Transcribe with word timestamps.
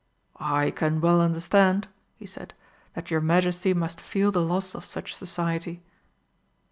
"I 0.39 0.71
can 0.71 0.99
well 0.99 1.21
understand," 1.21 1.87
he 2.17 2.25
said, 2.25 2.55
"that 2.95 3.11
your 3.11 3.21
Majesty 3.21 3.71
must 3.75 4.01
feel 4.01 4.31
the 4.31 4.41
loss 4.41 4.73
of 4.73 4.83
such 4.83 5.13
society." 5.13 5.83